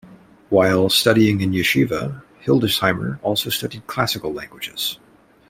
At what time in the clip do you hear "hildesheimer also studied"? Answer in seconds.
2.43-3.85